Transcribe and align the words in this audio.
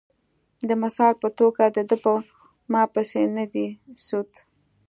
د 0.67 0.69
مثال 0.83 1.13
پۀ 1.21 1.29
توګه 1.39 1.63
د 1.75 1.77
دۀ 1.89 1.97
پۀ 2.03 2.13
ما 2.71 2.81
پېسې 2.93 3.21
نۀ 3.35 3.45
دي 3.53 3.65
سود، 4.05 4.29